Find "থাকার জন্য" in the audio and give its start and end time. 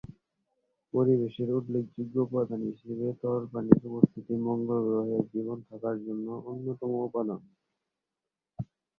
5.69-6.27